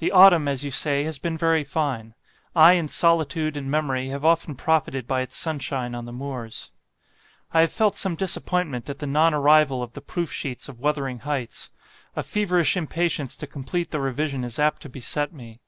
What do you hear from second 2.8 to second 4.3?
solitude and memory have